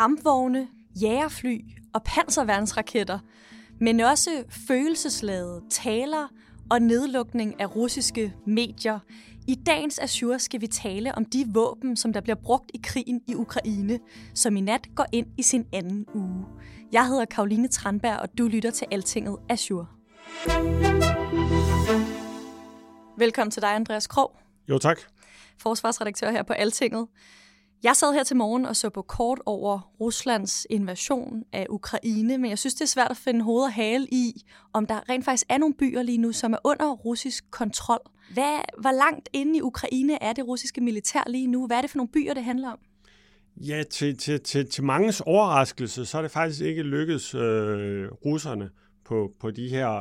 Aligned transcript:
Kampvogne, 0.00 0.68
jægerfly 1.02 1.60
og 1.94 2.02
panserværnsraketter, 2.02 3.18
men 3.80 4.00
også 4.00 4.44
følelsesladede 4.68 5.62
taler 5.70 6.28
og 6.70 6.82
nedlukning 6.82 7.60
af 7.60 7.76
russiske 7.76 8.34
medier. 8.46 8.98
I 9.48 9.54
dagens 9.54 9.98
Azure 9.98 10.38
skal 10.38 10.60
vi 10.60 10.66
tale 10.66 11.14
om 11.14 11.24
de 11.24 11.46
våben, 11.54 11.96
som 11.96 12.12
der 12.12 12.20
bliver 12.20 12.36
brugt 12.36 12.70
i 12.74 12.80
krigen 12.82 13.20
i 13.28 13.34
Ukraine, 13.34 13.98
som 14.34 14.56
i 14.56 14.60
nat 14.60 14.86
går 14.94 15.06
ind 15.12 15.26
i 15.38 15.42
sin 15.42 15.66
anden 15.72 16.06
uge. 16.14 16.44
Jeg 16.92 17.06
hedder 17.06 17.24
Karoline 17.24 17.68
Tranberg, 17.68 18.18
og 18.18 18.28
du 18.38 18.46
lytter 18.46 18.70
til 18.70 18.86
Altinget 18.90 19.36
Azure. 19.48 19.86
Velkommen 23.18 23.50
til 23.50 23.62
dig, 23.62 23.74
Andreas 23.74 24.06
Krog. 24.06 24.36
Jo, 24.68 24.78
tak. 24.78 24.98
Forsvarsredaktør 25.58 26.30
her 26.30 26.42
på 26.42 26.52
Altinget. 26.52 27.06
Jeg 27.82 27.96
sad 27.96 28.12
her 28.12 28.24
til 28.24 28.36
morgen 28.36 28.66
og 28.66 28.76
så 28.76 28.90
på 28.90 29.02
kort 29.02 29.38
over 29.46 29.92
Ruslands 30.00 30.66
invasion 30.70 31.44
af 31.52 31.66
Ukraine, 31.70 32.38
men 32.38 32.50
jeg 32.50 32.58
synes, 32.58 32.74
det 32.74 32.80
er 32.80 32.86
svært 32.86 33.10
at 33.10 33.16
finde 33.16 33.44
hoved 33.44 33.64
og 33.64 33.72
hale 33.72 34.06
i, 34.12 34.42
om 34.72 34.86
der 34.86 35.08
rent 35.08 35.24
faktisk 35.24 35.46
er 35.48 35.58
nogle 35.58 35.74
byer 35.74 36.02
lige 36.02 36.18
nu, 36.18 36.32
som 36.32 36.52
er 36.52 36.58
under 36.64 36.90
russisk 36.90 37.50
kontrol. 37.50 37.98
Hvad, 38.34 38.58
hvor 38.80 38.92
langt 38.92 39.28
inde 39.32 39.58
i 39.58 39.62
Ukraine 39.62 40.22
er 40.22 40.32
det 40.32 40.46
russiske 40.46 40.80
militær 40.80 41.22
lige 41.26 41.46
nu? 41.46 41.66
Hvad 41.66 41.76
er 41.76 41.80
det 41.80 41.90
for 41.90 41.96
nogle 41.98 42.12
byer, 42.12 42.34
det 42.34 42.44
handler 42.44 42.70
om? 42.70 42.78
Ja, 43.56 43.82
til, 43.90 44.18
til, 44.18 44.40
til, 44.40 44.70
til 44.70 44.84
mangens 44.84 45.22
overraskelse, 45.26 46.06
så 46.06 46.18
er 46.18 46.22
det 46.22 46.30
faktisk 46.30 46.60
ikke 46.60 46.82
lykkedes 46.82 47.34
øh, 47.34 48.08
russerne 48.26 48.70
på, 49.04 49.32
på 49.40 49.50
de 49.50 49.68
her 49.68 50.00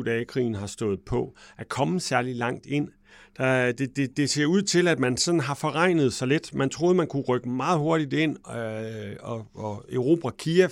6-7 0.00 0.04
dage, 0.04 0.24
krigen 0.24 0.54
har 0.54 0.66
stået 0.66 1.00
på, 1.00 1.34
at 1.58 1.68
komme 1.68 2.00
særlig 2.00 2.36
langt 2.36 2.66
ind 2.66 2.88
der, 3.38 3.72
det, 3.72 3.96
det, 3.96 4.16
det 4.16 4.30
ser 4.30 4.46
ud 4.46 4.62
til, 4.62 4.88
at 4.88 4.98
man 4.98 5.16
sådan 5.16 5.40
har 5.40 5.54
forregnet 5.54 6.12
sig 6.12 6.28
lidt. 6.28 6.54
Man 6.54 6.70
troede, 6.70 6.94
man 6.94 7.06
kunne 7.06 7.22
rykke 7.22 7.48
meget 7.48 7.78
hurtigt 7.78 8.12
ind 8.12 8.36
øh, 8.56 9.16
og, 9.20 9.46
og 9.54 9.84
erobre 9.92 10.32
Kiev, 10.38 10.70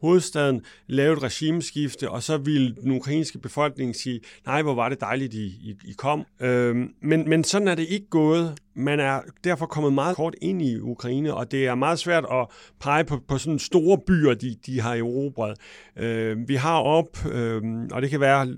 hovedstaden, 0.00 0.60
lave 0.86 1.12
et 1.12 1.22
regimeskifte, 1.22 2.10
og 2.10 2.22
så 2.22 2.36
ville 2.36 2.74
den 2.74 2.90
ukrainske 2.90 3.38
befolkning 3.38 3.96
sige, 3.96 4.20
nej, 4.46 4.62
hvor 4.62 4.74
var 4.74 4.88
det 4.88 5.00
dejligt, 5.00 5.34
I, 5.34 5.46
I, 5.46 5.76
I 5.84 5.92
kom. 5.92 6.24
Øh, 6.40 6.76
men, 7.02 7.28
men 7.28 7.44
sådan 7.44 7.68
er 7.68 7.74
det 7.74 7.86
ikke 7.88 8.06
gået. 8.10 8.58
Man 8.74 9.00
er 9.00 9.20
derfor 9.44 9.66
kommet 9.66 9.92
meget 9.92 10.16
kort 10.16 10.34
ind 10.42 10.62
i 10.62 10.78
Ukraine, 10.78 11.34
og 11.34 11.50
det 11.50 11.66
er 11.66 11.74
meget 11.74 11.98
svært 11.98 12.24
at 12.32 12.46
pege 12.80 13.04
på, 13.04 13.20
på 13.28 13.38
sådan 13.38 13.58
store 13.58 13.98
byer, 14.06 14.34
de, 14.34 14.56
de 14.66 14.80
har 14.80 14.94
erobret. 14.94 15.56
Øh, 15.96 16.48
vi 16.48 16.54
har 16.54 16.78
op, 16.78 17.26
øh, 17.32 17.62
og 17.92 18.02
det 18.02 18.10
kan 18.10 18.20
være 18.20 18.56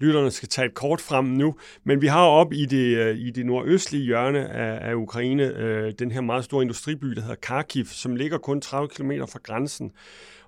lytterne 0.00 0.30
skal 0.30 0.48
tage 0.48 0.66
et 0.66 0.74
kort 0.74 1.00
frem 1.00 1.24
nu, 1.24 1.54
men 1.84 2.02
vi 2.02 2.06
har 2.06 2.24
op 2.24 2.52
i 2.52 2.64
det, 2.64 2.96
øh, 2.96 3.18
i 3.18 3.30
det 3.30 3.46
nordøstlige 3.46 4.04
hjørne 4.04 4.48
af, 4.48 4.90
af 4.90 4.94
Ukraine 4.94 5.42
øh, 5.42 5.92
den 5.98 6.10
her 6.10 6.20
meget 6.20 6.44
store 6.44 6.62
industriby, 6.62 7.06
der 7.06 7.20
hedder 7.20 7.36
Kharkiv, 7.42 7.84
som 7.84 8.16
ligger 8.16 8.38
kun 8.38 8.60
30 8.60 8.88
km 8.88 9.10
fra 9.10 9.38
grænsen. 9.42 9.92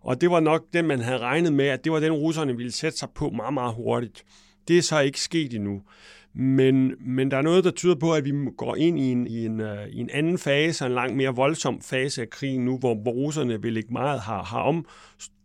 Og 0.01 0.21
det 0.21 0.31
var 0.31 0.41
nok 0.41 0.65
den, 0.73 0.87
man 0.87 1.01
havde 1.01 1.19
regnet 1.19 1.53
med, 1.53 1.67
at 1.67 1.85
det 1.85 1.93
var 1.93 2.01
den, 2.01 2.13
russerne 2.13 2.57
ville 2.57 2.73
sætte 2.73 2.99
sig 2.99 3.09
på 3.15 3.31
meget, 3.31 3.55
meget 3.55 3.75
hurtigt. 3.75 4.25
Det 4.69 4.79
er 4.79 4.83
så 4.83 5.01
ikke 5.01 5.21
sket 5.21 5.55
endnu. 5.55 5.83
Men, 6.35 6.95
men 7.01 7.31
der 7.31 7.37
er 7.37 7.43
noget, 7.43 7.65
der 7.65 7.71
tyder 7.71 7.95
på, 7.95 8.15
at 8.15 8.25
vi 8.25 8.33
går 8.57 8.77
ind 8.77 8.99
i 8.99 9.13
en, 9.13 9.27
i 9.27 9.47
en, 9.47 9.61
uh, 9.61 9.89
i 9.91 10.01
en 10.01 10.11
anden 10.11 10.39
fase, 10.39 10.87
en 10.87 10.93
langt 10.93 11.17
mere 11.17 11.35
voldsom 11.35 11.81
fase 11.81 12.23
af 12.23 12.31
krigen 12.31 12.65
nu, 12.65 12.79
hvor, 12.79 12.95
russerne 13.13 13.63
vil 13.63 13.77
ikke 13.77 13.93
meget 13.93 14.21
har, 14.21 14.43
har 14.43 14.61
om, 14.61 14.87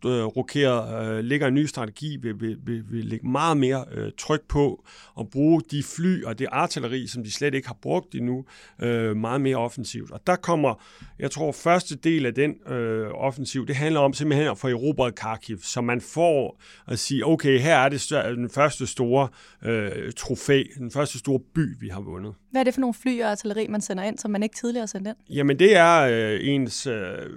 øh, 0.06 0.26
uh, 0.26 1.24
lægger 1.24 1.46
en 1.46 1.54
ny 1.54 1.66
strategi, 1.66 2.16
vil, 2.22 2.40
vil, 2.40 2.58
vil, 2.66 2.84
vil 2.90 3.04
lægge 3.04 3.28
meget 3.28 3.56
mere 3.56 3.84
øh, 3.92 4.12
tryk 4.18 4.40
på 4.48 4.84
at 5.20 5.30
bruge 5.30 5.62
de 5.70 5.82
fly 5.82 6.24
og 6.24 6.38
det 6.38 6.46
artilleri, 6.52 7.06
som 7.06 7.24
de 7.24 7.32
slet 7.32 7.54
ikke 7.54 7.66
har 7.66 7.78
brugt 7.82 8.14
endnu, 8.14 8.44
øh, 8.82 9.16
meget 9.16 9.40
mere 9.40 9.56
offensivt. 9.56 10.10
Og 10.10 10.20
der 10.26 10.36
kommer, 10.36 10.82
jeg 11.18 11.30
tror, 11.30 11.52
første 11.52 11.96
del 11.96 12.26
af 12.26 12.34
den 12.34 12.54
øh, 12.72 13.08
offensiv, 13.14 13.66
det 13.66 13.76
handler 13.76 14.00
om 14.00 14.12
simpelthen 14.12 14.48
at 14.48 14.58
få 14.58 14.68
erobret 14.68 15.14
Kharkiv, 15.14 15.58
så 15.62 15.80
man 15.80 16.00
får 16.00 16.60
at 16.86 16.98
sige, 16.98 17.26
okay, 17.26 17.60
her 17.60 17.76
er 17.76 17.88
det 17.88 18.10
den 18.10 18.50
første 18.50 18.86
store 18.86 19.28
øh, 19.64 20.12
trofæ, 20.12 20.62
den 20.78 20.90
første 20.90 21.18
store 21.18 21.40
by, 21.54 21.80
vi 21.80 21.88
har 21.88 22.00
vundet. 22.00 22.34
Hvad 22.50 22.60
er 22.60 22.64
det 22.64 22.74
for 22.74 22.80
nogle 22.80 22.94
fly 22.94 23.22
og 23.22 23.30
artilleri, 23.30 23.66
man 23.68 23.80
sender 23.80 24.04
ind, 24.04 24.18
som 24.18 24.30
man 24.30 24.42
ikke 24.42 24.56
tidligere 24.56 24.86
sendte 24.86 25.10
ind? 25.10 25.36
Jamen, 25.36 25.58
det 25.58 25.76
er 25.76 26.00
øh, 26.00 26.38
ens 26.42 26.86
øh, 26.86 26.96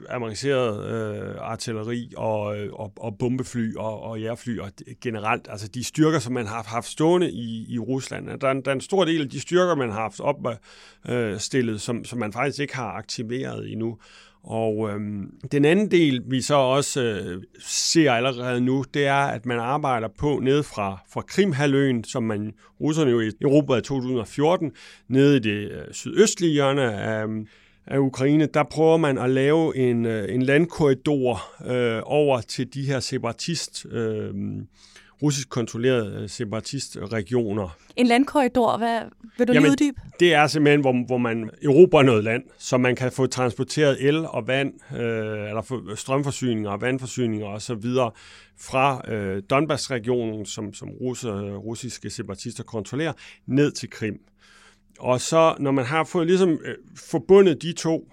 avancerede 0.09 0.89
øh, 0.89 1.35
artilleri 1.39 2.13
og, 2.17 2.57
øh, 2.57 2.73
og, 2.73 2.93
og 2.97 3.17
bombefly 3.17 3.75
og, 3.75 4.01
og 4.01 4.21
jærfly 4.21 4.59
og 4.59 4.71
generelt. 5.01 5.47
Altså 5.49 5.67
de 5.67 5.83
styrker, 5.83 6.19
som 6.19 6.33
man 6.33 6.47
har 6.47 6.63
haft 6.67 6.87
stående 6.87 7.31
i, 7.31 7.65
i 7.69 7.79
Rusland. 7.79 8.39
Der 8.39 8.47
er, 8.47 8.51
en, 8.51 8.61
der 8.61 8.71
er 8.71 8.75
en 8.75 8.81
stor 8.81 9.05
del 9.05 9.21
af 9.21 9.29
de 9.29 9.39
styrker, 9.39 9.75
man 9.75 9.91
har 9.91 10.01
haft 10.01 10.19
opstillet, 10.19 11.73
øh, 11.73 11.79
som, 11.79 12.05
som 12.05 12.19
man 12.19 12.33
faktisk 12.33 12.59
ikke 12.59 12.75
har 12.75 12.91
aktiveret 12.91 13.71
endnu. 13.71 13.97
Og 14.43 14.89
øhm, 14.89 15.33
den 15.51 15.65
anden 15.65 15.91
del, 15.91 16.21
vi 16.25 16.41
så 16.41 16.55
også 16.55 17.01
øh, 17.01 17.43
ser 17.59 18.11
allerede 18.11 18.61
nu, 18.61 18.85
det 18.93 19.05
er, 19.05 19.13
at 19.13 19.45
man 19.45 19.59
arbejder 19.59 20.07
på 20.17 20.39
ned 20.43 20.63
fra, 20.63 21.01
fra 21.13 21.21
Krimhaløen, 21.21 22.03
som 22.03 22.23
man 22.23 22.53
russerne 22.81 23.11
jo 23.11 23.19
i 23.19 23.31
Europa 23.41 23.75
i 23.75 23.81
2014, 23.81 24.71
nede 25.07 25.37
i 25.37 25.39
det 25.39 25.71
øh, 25.71 25.85
sydøstlige 25.91 26.53
hjørne 26.53 26.93
af, 26.93 27.25
af 27.87 27.97
Ukraine, 27.97 28.45
der 28.45 28.63
prøver 28.63 28.97
man 28.97 29.17
at 29.17 29.29
lave 29.29 29.77
en, 29.77 30.05
øh, 30.05 30.35
en 30.35 30.41
landkorridor 30.41 31.41
øh, 31.71 32.01
over 32.05 32.41
til 32.41 32.73
de 32.73 32.81
her 32.81 32.99
separatist 32.99 33.85
øh, 33.91 34.33
russisk 35.23 35.49
kontrollerede 35.49 36.23
øh, 36.23 36.29
separatistregioner. 36.29 37.77
En 37.95 38.07
landkorridor, 38.07 38.77
hvad 38.77 38.99
vil 39.37 39.47
du 39.47 39.53
Jamen, 39.53 39.71
uddybe? 39.71 40.01
Det 40.19 40.33
er 40.33 40.47
simpelthen, 40.47 40.81
hvor, 40.81 41.05
hvor 41.05 41.17
man 41.17 41.49
erobrer 41.63 42.03
noget 42.03 42.23
land, 42.23 42.43
så 42.57 42.77
man 42.77 42.95
kan 42.95 43.11
få 43.11 43.27
transporteret 43.27 44.07
el 44.07 44.25
og 44.25 44.47
vand, 44.47 44.73
øh, 44.93 44.99
eller 45.47 45.93
strømforsyninger 45.95 46.69
og 46.69 46.81
vandforsyninger 46.81 47.47
osv. 47.47 47.83
fra 48.59 49.11
øh, 49.11 49.43
Donbass-regionen, 49.49 50.45
som, 50.45 50.73
som 50.73 50.89
russer, 50.89 51.55
russiske 51.55 52.09
separatister 52.09 52.63
kontrollerer, 52.63 53.13
ned 53.45 53.71
til 53.71 53.89
Krim. 53.89 54.19
Og 54.99 55.21
så, 55.21 55.55
når 55.59 55.71
man 55.71 55.85
har 55.85 56.03
fået 56.03 56.27
ligesom 56.27 56.49
øh, 56.49 56.75
forbundet 56.95 57.61
de 57.61 57.73
to 57.73 58.11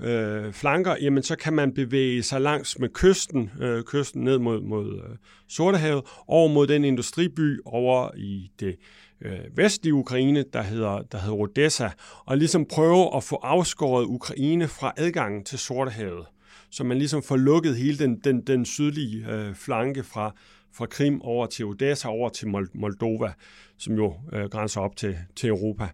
øh, 0.00 0.52
flanker, 0.52 0.96
jamen 1.00 1.22
så 1.22 1.36
kan 1.36 1.52
man 1.52 1.74
bevæge 1.74 2.22
sig 2.22 2.40
langs 2.40 2.78
med 2.78 2.88
kysten, 2.88 3.50
øh, 3.60 3.82
kysten 3.82 4.24
ned 4.24 4.38
mod, 4.38 4.60
mod 4.60 4.94
øh, 4.94 5.16
Sortehavet, 5.48 6.04
over 6.26 6.48
mod 6.48 6.66
den 6.66 6.84
industriby 6.84 7.60
over 7.64 8.10
i 8.16 8.50
det 8.60 8.76
øh, 9.20 9.38
vestlige 9.56 9.94
Ukraine, 9.94 10.44
der 10.52 10.62
hedder, 10.62 11.02
der 11.12 11.18
hedder 11.18 11.36
Odessa, 11.36 11.88
og 12.24 12.38
ligesom 12.38 12.66
prøve 12.66 13.16
at 13.16 13.24
få 13.24 13.36
afskåret 13.42 14.04
Ukraine 14.04 14.68
fra 14.68 14.92
adgangen 14.96 15.44
til 15.44 15.58
Sortehavet, 15.58 16.26
så 16.70 16.84
man 16.84 16.98
ligesom 16.98 17.22
får 17.22 17.36
lukket 17.36 17.76
hele 17.76 17.98
den, 17.98 18.20
den, 18.24 18.40
den 18.40 18.64
sydlige 18.64 19.26
øh, 19.30 19.54
flanke 19.54 20.02
fra, 20.02 20.34
fra 20.74 20.86
Krim 20.86 21.22
over 21.22 21.46
til 21.46 21.64
Odessa, 21.64 22.08
over 22.08 22.28
til 22.28 22.48
Moldova, 22.74 23.32
som 23.78 23.94
jo 23.94 24.14
øh, 24.32 24.44
grænser 24.44 24.80
op 24.80 24.96
til, 24.96 25.16
til 25.36 25.48
Europa. 25.48 25.88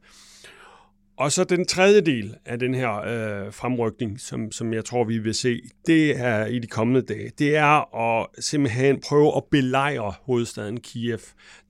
Og 1.17 1.33
så 1.33 1.45
den 1.45 1.67
tredje 1.67 2.01
del 2.01 2.37
af 2.45 2.59
den 2.59 2.75
her 2.75 3.01
øh, 3.01 3.53
fremrykning, 3.53 4.21
som, 4.21 4.53
som 4.53 4.73
jeg 4.73 4.85
tror, 4.85 5.05
vi 5.05 5.19
vil 5.19 5.35
se, 5.35 5.61
det 5.87 6.21
er 6.21 6.47
i 6.47 6.59
de 6.59 6.67
kommende 6.67 7.03
dage, 7.03 7.31
det 7.39 7.57
er 7.57 7.97
at 7.97 8.27
simpelthen 8.39 9.01
prøve 9.09 9.37
at 9.37 9.43
belejre 9.51 10.15
hovedstaden 10.23 10.81
Kiev. 10.81 11.19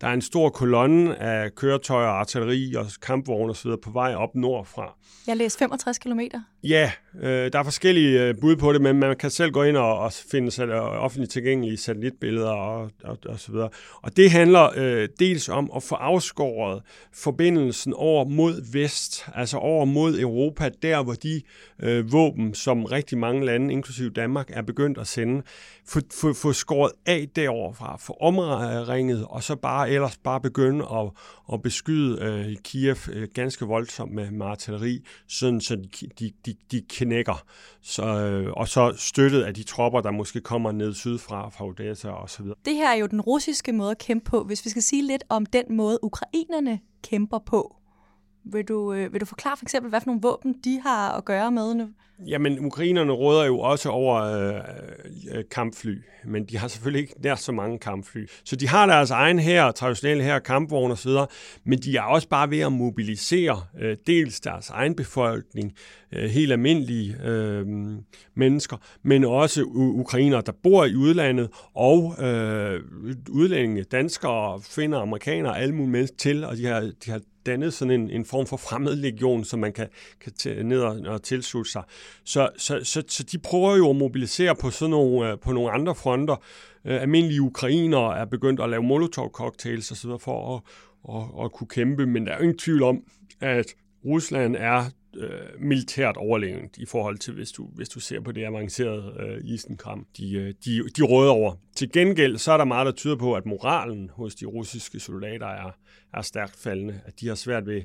Der 0.00 0.06
er 0.06 0.12
en 0.12 0.23
stor 0.23 0.49
kolonne 0.49 1.17
af 1.17 1.55
køretøjer, 1.55 2.08
artilleri 2.08 2.75
og 2.75 2.87
kampvogne 3.02 3.50
osv. 3.50 3.70
på 3.82 3.91
vej 3.91 4.14
op 4.14 4.35
nordfra. 4.35 4.96
Jeg 5.26 5.37
læste 5.37 5.58
65 5.58 5.99
kilometer. 5.99 6.41
Ja, 6.69 6.90
øh, 7.20 7.52
der 7.52 7.58
er 7.58 7.62
forskellige 7.62 8.22
øh, 8.22 8.34
bud 8.40 8.56
på 8.56 8.72
det, 8.72 8.81
men 8.81 8.99
man 8.99 9.16
kan 9.16 9.31
selv 9.31 9.50
gå 9.50 9.62
ind 9.62 9.76
og, 9.76 9.99
og 9.99 10.12
finde 10.31 10.50
sat, 10.50 10.69
øh, 10.69 11.05
offentligt 11.05 11.32
tilgængelige 11.32 11.76
satellitbilleder 11.76 12.50
og, 12.50 12.90
og, 13.05 13.19
og 13.26 13.40
så 13.40 13.52
videre. 13.52 13.69
Og 14.02 14.16
det 14.16 14.31
handler 14.31 14.70
øh, 14.76 15.08
dels 15.19 15.49
om 15.49 15.70
at 15.76 15.82
få 15.82 15.94
afskåret 15.94 16.82
forbindelsen 17.14 17.94
over 17.96 18.25
mod 18.25 18.72
vest, 18.72 19.28
altså 19.34 19.56
over 19.56 19.84
mod 19.84 20.19
Europa, 20.19 20.70
der 20.82 21.02
hvor 21.02 21.14
de 21.14 21.43
øh, 21.82 22.12
våben, 22.12 22.55
som 22.55 22.84
rigtig 22.84 23.19
mange 23.19 23.46
lande, 23.46 23.72
inklusive 23.72 24.10
Danmark, 24.10 24.50
er 24.52 24.62
begyndt 24.62 24.99
at 24.99 25.06
sende, 25.06 25.43
få, 25.88 26.00
få, 26.20 26.32
få 26.32 26.52
skåret 26.52 26.93
af 27.06 27.28
deroverfra, 27.37 27.96
få 28.00 28.17
omringet, 28.20 29.26
og 29.28 29.43
så 29.43 29.56
bare 29.56 29.90
ellers 29.90 30.17
bare 30.17 30.40
begynde 30.40 30.84
at, 30.84 31.10
at 31.52 31.62
beskyde 31.62 32.19
øh, 32.22 32.56
Kiev 32.64 32.96
øh, 33.12 33.28
ganske 33.34 33.64
voldsomt 33.64 34.14
med, 34.14 34.31
med 34.31 34.46
artilleri, 34.46 35.00
sådan 35.28 35.60
så 35.60 35.76
de, 36.20 36.31
de, 36.46 36.53
de, 36.72 36.76
de 36.76 36.84
knækker. 36.88 37.44
Så, 37.82 38.04
øh, 38.04 38.52
og 38.52 38.68
så 38.68 38.94
støttet 38.96 39.42
af 39.42 39.54
de 39.54 39.62
tropper, 39.62 40.00
der 40.00 40.10
måske 40.10 40.40
kommer 40.40 40.72
ned 40.72 40.94
sydfra, 40.94 41.48
fra 41.48 41.66
Odessa 41.66 42.08
og 42.08 42.30
så 42.30 42.42
videre. 42.42 42.56
Det 42.64 42.74
her 42.74 42.88
er 42.88 42.94
jo 42.94 43.06
den 43.06 43.20
russiske 43.20 43.72
måde 43.72 43.90
at 43.90 43.98
kæmpe 43.98 44.30
på. 44.30 44.44
Hvis 44.44 44.64
vi 44.64 44.70
skal 44.70 44.82
sige 44.82 45.02
lidt 45.02 45.24
om 45.28 45.46
den 45.46 45.64
måde, 45.76 45.98
ukrainerne 46.04 46.80
kæmper 47.02 47.38
på, 47.38 47.76
vil 48.44 48.64
du, 48.64 48.93
øh, 48.93 49.12
vil 49.12 49.20
du 49.20 49.26
forklare 49.26 49.56
for 49.56 49.64
eksempel, 49.64 49.88
hvad 49.88 50.00
for 50.00 50.06
nogle 50.06 50.23
våben 50.23 50.55
de 50.64 50.81
har 50.81 51.12
at 51.17 51.25
gøre 51.25 51.52
med 51.52 51.75
nu? 51.75 51.88
Jamen, 52.26 52.67
ukrainerne 52.67 53.12
råder 53.12 53.44
jo 53.44 53.58
også 53.58 53.88
over 53.88 54.23
øh, 54.23 54.55
øh 55.32 55.44
kampfly, 55.50 55.99
men 56.25 56.44
de 56.44 56.58
har 56.58 56.69
selvfølgelig 56.69 57.00
ikke 57.02 57.14
nær 57.23 57.35
så 57.35 57.52
mange 57.52 57.79
kampfly. 57.79 58.26
Så 58.44 58.56
de 58.56 58.69
har 58.69 58.87
deres 58.87 59.11
egen 59.11 59.38
her, 59.38 59.70
traditionelle 59.70 60.25
her, 60.25 60.38
kampvogne 60.38 60.93
osv., 60.93 61.11
men 61.64 61.79
de 61.79 61.96
er 61.96 62.02
også 62.02 62.29
bare 62.29 62.50
ved 62.50 62.61
at 62.61 62.73
mobilisere 62.73 63.62
øh, 63.81 63.96
dels 64.06 64.41
deres 64.41 64.70
egen 64.70 64.94
befolkning, 64.94 65.73
øh, 66.12 66.31
helt 66.31 66.52
almindelige 66.52 67.17
øh, 67.25 67.67
mennesker, 68.35 68.76
men 69.02 69.25
også 69.25 69.62
ukrainere, 69.75 70.43
der 70.46 70.52
bor 70.62 70.85
i 70.85 70.94
udlandet, 70.94 71.50
og 71.75 72.25
øh, 72.25 72.81
udlændinge, 73.31 73.82
danskere, 73.82 74.61
finder, 74.62 74.99
amerikanere, 74.99 75.58
alle 75.58 75.75
mulige 75.75 75.93
mennesker 75.93 76.17
til, 76.17 76.44
og 76.44 76.56
de 76.56 76.67
har, 76.67 76.81
de 76.81 77.11
har 77.11 77.20
dannet 77.46 77.75
sådan 77.75 78.00
en, 78.00 78.11
en 78.11 78.25
form 78.25 78.46
for 78.46 78.56
fremmed 78.56 78.96
legion, 78.96 79.44
som 79.44 79.61
man 79.61 79.73
kan, 79.73 79.88
kan 80.20 80.32
tage 80.32 80.62
ned 80.62 80.81
og, 80.81 81.00
og 81.06 81.23
tilslutte 81.23 81.70
sig. 81.70 81.82
Så, 82.25 82.49
så, 82.56 82.81
så, 82.82 83.02
så 83.08 83.23
de 83.23 83.38
prøver 83.38 83.76
jo 83.76 83.91
at 83.91 83.96
mobilisere 83.96 84.56
på 84.56 84.70
sådan 84.70 84.91
nogle, 84.91 85.31
øh, 85.31 85.38
på 85.38 85.52
nogle 85.52 85.70
andre 85.70 85.94
fronter. 85.94 86.37
Øh, 86.85 87.02
almindelige 87.02 87.43
ukrainere 87.43 88.19
er 88.19 88.25
begyndt 88.25 88.61
at 88.61 88.70
lave 88.70 88.82
molotov-cocktails 88.82 89.93
osv. 89.93 90.11
for 90.20 90.56
at, 90.56 90.62
at, 91.17 91.44
at 91.44 91.52
kunne 91.52 91.69
kæmpe, 91.69 92.06
men 92.06 92.26
der 92.26 92.32
er 92.32 92.37
jo 92.37 92.43
ingen 92.43 92.58
tvivl 92.58 92.82
om, 92.82 93.02
at 93.41 93.67
Rusland 94.05 94.56
er 94.56 94.85
øh, 95.16 95.61
militært 95.61 96.16
overlegent 96.16 96.76
i 96.76 96.87
forhold 96.87 97.19
til, 97.19 97.34
hvis 97.34 97.52
du, 97.52 97.66
hvis 97.66 97.88
du 97.88 98.00
ser 98.00 98.20
på 98.20 98.32
det 98.32 98.44
avancerede 98.44 99.16
øh, 99.20 99.40
isenkram, 99.44 100.06
de, 100.16 100.34
øh, 100.34 100.55
de, 100.64 100.88
de 100.96 101.02
råder 101.02 101.31
over. 101.31 101.55
Til 101.76 101.93
gengæld 101.93 102.38
så 102.38 102.52
er 102.52 102.56
der 102.56 102.64
meget, 102.64 102.87
der 102.87 102.93
tyder 102.93 103.16
på, 103.16 103.34
at 103.34 103.46
moralen 103.46 104.11
hos 104.11 104.34
de 104.34 104.46
russiske 104.46 105.00
soldater 105.00 105.46
er, 105.46 105.70
er 106.14 106.22
stærkt 106.22 106.56
faldende, 106.56 107.00
at 107.05 107.20
de 107.20 107.28
har 107.28 107.34
svært 107.34 107.66
ved 107.66 107.82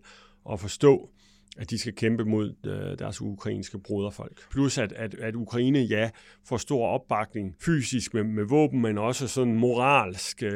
at 0.51 0.59
forstå, 0.59 1.09
at 1.57 1.69
de 1.69 1.77
skal 1.77 1.95
kæmpe 1.95 2.25
mod 2.25 2.53
øh, 2.65 2.99
deres 2.99 3.21
ukrainske 3.21 3.79
broderfolk. 3.79 4.49
Plus 4.51 4.77
at, 4.77 4.91
at, 4.91 5.13
at 5.13 5.35
Ukraine, 5.35 5.79
ja, 5.79 6.09
får 6.45 6.57
stor 6.57 6.87
opbakning 6.87 7.55
fysisk 7.61 8.13
med, 8.13 8.23
med 8.23 8.43
våben, 8.43 8.81
men 8.81 8.97
også 8.97 9.27
sådan 9.27 9.53
moralsk 9.53 10.43
øh, 10.43 10.51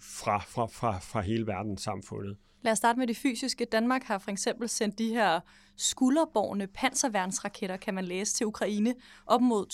fra, 0.00 0.38
fra, 0.38 0.66
fra, 0.66 0.98
fra 0.98 1.20
hele 1.20 1.46
verdenssamfundet. 1.46 2.36
Lad 2.62 2.72
os 2.72 2.78
starte 2.78 2.98
med 2.98 3.06
det 3.06 3.16
fysiske. 3.16 3.64
Danmark 3.64 4.02
har 4.04 4.18
for 4.18 4.30
eksempel 4.30 4.68
sendt 4.68 4.98
de 4.98 5.08
her 5.08 5.40
skulderborgne 5.76 6.66
panserværnsraketter, 6.66 7.76
kan 7.76 7.94
man 7.94 8.04
læse, 8.04 8.34
til 8.34 8.46
Ukraine. 8.46 8.94
Op 9.26 9.40
mod 9.40 9.66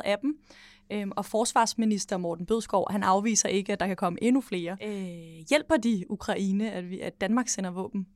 2.700 0.00 0.08
af 0.08 0.18
dem. 0.22 0.38
Øhm, 0.92 1.12
og 1.16 1.24
forsvarsminister 1.24 2.16
Morten 2.16 2.46
Bødskov, 2.46 2.86
han 2.90 3.02
afviser 3.02 3.48
ikke, 3.48 3.72
at 3.72 3.80
der 3.80 3.86
kan 3.86 3.96
komme 3.96 4.18
endnu 4.22 4.40
flere. 4.40 4.76
Øh, 4.84 5.44
hjælper 5.48 5.76
de 5.76 6.04
Ukraine, 6.08 6.72
at, 6.72 6.90
vi, 6.90 7.00
at 7.00 7.20
Danmark 7.20 7.48
sender 7.48 7.70
våben? 7.70 8.06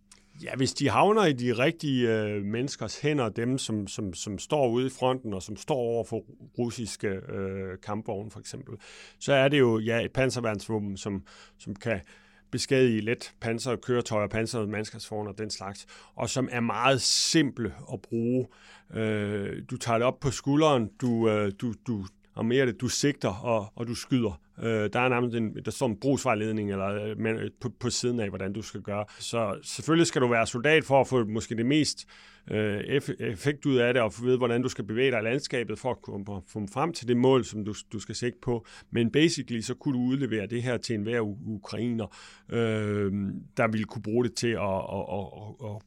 Ja, 0.43 0.55
hvis 0.57 0.75
de 0.75 0.89
havner 0.89 1.25
i 1.25 1.33
de 1.33 1.53
rigtige 1.53 2.11
øh, 2.11 2.45
menneskers 2.45 3.01
hænder, 3.01 3.29
dem 3.29 3.59
som, 3.59 3.87
som, 3.87 4.15
som 4.15 4.39
står 4.39 4.69
ude 4.69 4.87
i 4.87 4.91
fronten 4.91 5.35
og 5.35 5.43
som 5.43 5.57
står 5.57 5.75
over 5.75 6.05
for 6.05 6.25
russiske 6.59 7.09
øh, 7.09 7.79
kampvogne 7.83 8.31
for 8.31 8.41
eksempel, 8.41 8.75
så 9.19 9.33
er 9.33 9.49
det 9.49 9.59
jo 9.59 9.79
ja, 9.79 10.01
et 10.01 10.13
panserværnsvåben, 10.13 10.97
som, 10.97 11.25
som 11.59 11.75
kan 11.75 12.01
beskadige 12.51 13.01
let 13.01 13.33
pansrede 13.41 13.77
køretøjer, 13.77 14.29
pansrede 14.29 14.67
mandskabsvogne 14.67 15.31
og 15.31 15.39
den 15.39 15.51
slags, 15.51 15.87
og 16.15 16.31
som 16.31 16.49
er 16.53 16.61
meget 16.61 17.01
simple 17.01 17.75
at 17.93 18.03
bruge. 18.03 18.47
Øh, 18.95 19.63
du 19.71 19.77
tager 19.77 19.99
det 19.99 20.07
op 20.07 20.21
på 20.21 20.31
skulderen, 20.31 20.91
du, 21.01 21.29
øh, 21.29 21.53
du, 21.61 21.75
du, 21.87 22.07
og 22.39 22.47
mere 22.47 22.67
det, 22.67 22.81
du 22.81 22.89
sigter 22.89 23.29
og, 23.29 23.73
og 23.77 23.87
du 23.87 23.95
skyder. 23.95 24.41
Øh, 24.63 24.91
der 24.93 25.01
er 25.01 25.09
nærmest 25.09 25.37
en, 25.37 25.57
der 25.65 25.71
står 25.71 25.87
en 25.87 25.97
brugsvejledning 25.97 26.71
eller, 26.71 26.89
øh, 26.89 27.19
men, 27.19 27.37
øh, 27.37 27.51
på, 27.61 27.69
på 27.81 27.91
siden 27.91 28.21
af, 28.21 28.29
hvordan 28.29 28.53
du 28.53 28.63
skal 28.63 28.81
gøre. 28.81 29.05
Så 29.19 29.59
selvfølgelig 29.63 30.07
skal 30.07 30.23
du 30.23 30.29
være 30.29 30.47
soldat 30.47 30.85
for 30.85 31.01
at 31.01 31.07
få 31.07 31.25
måske 31.25 31.57
det 31.57 31.67
mest 31.67 32.07
øh, 32.51 32.81
effekt 33.21 33.67
ud 33.67 33.77
af 33.77 33.95
det, 33.95 34.03
og 34.03 34.13
få 34.13 34.25
vide, 34.25 34.39
hvordan 34.39 34.63
du 34.63 34.69
skal 34.69 34.85
bevæge 34.85 35.11
dig 35.11 35.21
i 35.21 35.25
landskabet 35.25 35.79
for 35.79 35.91
at 35.91 36.03
komme 36.03 36.69
frem 36.69 36.93
til 36.93 37.09
det 37.09 37.17
mål, 37.17 37.45
som 37.45 37.65
du, 37.65 37.75
du 37.93 38.01
skal 38.01 38.15
sigte 38.15 38.39
på. 38.43 38.67
Men 38.91 39.11
basically, 39.11 39.61
så 39.61 39.75
kunne 39.75 39.99
du 39.99 40.05
udlevere 40.05 40.47
det 40.47 40.63
her 40.63 40.77
til 40.77 40.95
enhver 40.95 41.21
ukrainer, 41.47 42.07
øh, 42.49 43.13
der 43.57 43.69
ville 43.69 43.85
kunne 43.85 44.03
bruge 44.03 44.25
det 44.25 44.35
til 44.35 44.49
at, 44.49 44.83
at, 44.93 45.05
at, 45.13 45.27
at 45.65 45.83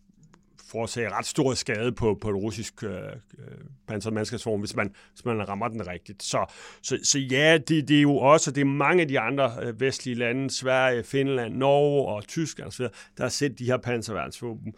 forårsage 0.72 1.10
ret 1.10 1.26
stor 1.26 1.54
skade 1.54 1.92
på, 1.92 2.18
på 2.22 2.30
et 2.30 2.36
russisk 2.36 2.84
øh, 2.84 2.92
øh 2.92 4.60
hvis 4.60 4.76
man, 4.76 4.96
hvis 5.14 5.26
man 5.26 5.48
rammer 5.50 5.68
den 5.68 5.88
rigtigt. 5.88 6.24
Så, 6.24 6.54
så, 6.82 7.00
så 7.04 7.20
ja, 7.20 7.58
det, 7.58 7.88
det 7.88 7.98
er 7.98 8.02
jo 8.02 8.18
også, 8.18 8.52
det 8.52 8.62
er 8.62 8.66
mange 8.66 9.02
af 9.02 9.08
de 9.08 9.20
andre 9.20 9.52
øh, 9.62 9.80
vestlige 9.80 10.16
lande, 10.16 10.50
Sverige, 10.50 11.04
Finland, 11.04 11.56
Norge 11.56 12.16
og 12.16 12.28
Tyskland 12.28 12.68
osv., 12.68 12.86
der 13.18 13.24
har 13.24 13.30
sendt 13.30 13.60
de 13.60 13.66
her 13.66 13.78
panserværnsvåben 13.78 14.74